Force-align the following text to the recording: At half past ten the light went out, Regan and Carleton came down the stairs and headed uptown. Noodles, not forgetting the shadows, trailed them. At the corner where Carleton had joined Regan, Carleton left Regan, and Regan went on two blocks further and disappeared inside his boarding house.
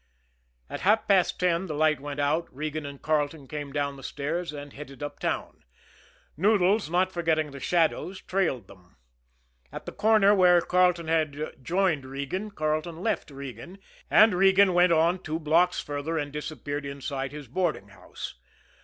At 0.67 0.79
half 0.79 1.07
past 1.07 1.39
ten 1.39 1.67
the 1.67 1.75
light 1.75 1.99
went 1.99 2.19
out, 2.19 2.47
Regan 2.51 2.87
and 2.87 2.99
Carleton 2.99 3.47
came 3.47 3.71
down 3.71 3.97
the 3.97 4.01
stairs 4.03 4.51
and 4.51 4.73
headed 4.73 5.03
uptown. 5.03 5.63
Noodles, 6.35 6.89
not 6.89 7.11
forgetting 7.11 7.51
the 7.51 7.59
shadows, 7.59 8.19
trailed 8.19 8.65
them. 8.67 8.97
At 9.71 9.85
the 9.85 9.91
corner 9.91 10.33
where 10.33 10.59
Carleton 10.59 11.07
had 11.07 11.51
joined 11.61 12.05
Regan, 12.07 12.49
Carleton 12.49 13.03
left 13.03 13.29
Regan, 13.29 13.77
and 14.09 14.33
Regan 14.33 14.73
went 14.73 14.91
on 14.91 15.19
two 15.21 15.39
blocks 15.39 15.79
further 15.79 16.17
and 16.17 16.33
disappeared 16.33 16.83
inside 16.83 17.31
his 17.31 17.47
boarding 17.47 17.89
house. 17.89 18.39